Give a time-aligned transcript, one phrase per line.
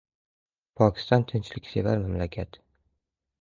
[0.79, 2.59] Pokiston tinchliksevar mamlakat.